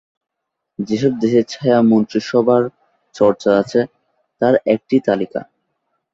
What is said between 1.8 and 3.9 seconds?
মন্ত্রিসভার চর্চা আছে,